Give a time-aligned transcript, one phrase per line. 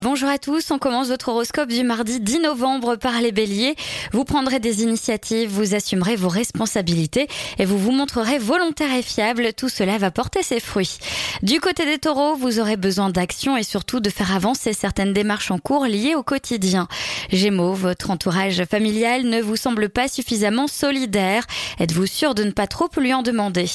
[0.00, 3.74] Bonjour à tous, on commence votre horoscope du mardi 10 novembre par les béliers.
[4.12, 7.26] Vous prendrez des initiatives, vous assumerez vos responsabilités
[7.58, 9.52] et vous vous montrerez volontaire et fiable.
[9.54, 10.98] Tout cela va porter ses fruits.
[11.42, 15.50] Du côté des taureaux, vous aurez besoin d'action et surtout de faire avancer certaines démarches
[15.50, 16.86] en cours liées au quotidien.
[17.32, 21.42] Gémeaux, votre entourage familial ne vous semble pas suffisamment solidaire.
[21.80, 23.66] Êtes-vous sûr de ne pas trop lui en demander?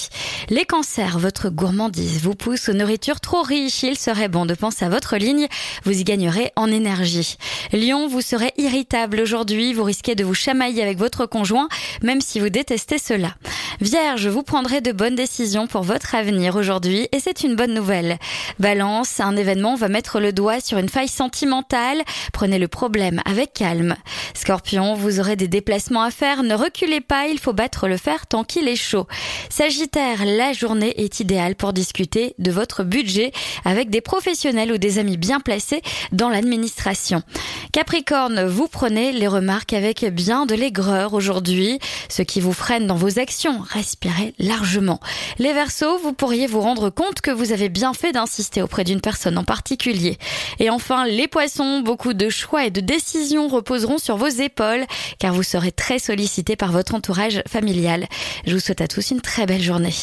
[0.50, 3.84] Les cancers, votre gourmandise vous pousse aux nourritures trop riches.
[3.84, 5.48] Il serait bon de penser à votre ligne.
[5.84, 7.38] Vous y gagnerez en énergie.
[7.72, 11.70] Lion, vous serez irritable aujourd'hui, vous risquez de vous chamailler avec votre conjoint,
[12.02, 13.36] même si vous détestez cela.
[13.82, 18.18] Vierge, vous prendrez de bonnes décisions pour votre avenir aujourd'hui et c'est une bonne nouvelle.
[18.60, 22.02] Balance, un événement va mettre le doigt sur une faille sentimentale.
[22.32, 23.96] Prenez le problème avec calme.
[24.36, 26.44] Scorpion, vous aurez des déplacements à faire.
[26.44, 29.08] Ne reculez pas, il faut battre le fer tant qu'il est chaud.
[29.50, 33.32] Sagittaire, la journée est idéale pour discuter de votre budget
[33.66, 37.24] avec des professionnels ou des amis bien placés dans l'administration.
[37.72, 41.80] Capricorne, vous prenez les remarques avec bien de l'aigreur aujourd'hui.
[42.08, 45.00] Ce qui vous freine dans vos actions, respirez largement.
[45.40, 49.02] Les Verseaux, vous pourriez vous rendre compte que vous avez bien fait d'insister auprès d'une
[49.02, 50.18] personne en particulier.
[50.60, 54.86] Et enfin, les Poissons, beaucoup de choix et de décisions reposeront sur vos épaules
[55.20, 58.08] car vous serez très sollicité par votre entourage familial.
[58.46, 59.94] Je vous souhaite à tous une très belle journée.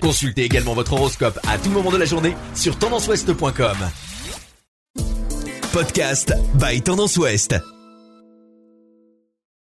[0.00, 3.76] Consultez également votre horoscope à tout moment de la journée sur tendanceouest.com.
[5.72, 7.79] Podcast by Tendance Ouest.